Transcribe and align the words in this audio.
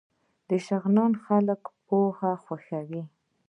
د 0.49 0.51
شغنان 0.65 1.13
خلک 1.25 1.61
پوهه 1.87 2.31
خوښوي 2.43 3.03